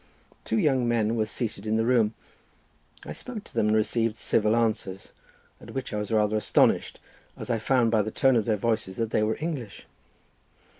[0.43, 2.15] Two young men were seated in the room.
[3.05, 5.13] I spoke to them and received civil answers,
[5.61, 6.99] at which I was rather astonished,
[7.37, 9.85] as I found by the tone of their voices that they were English.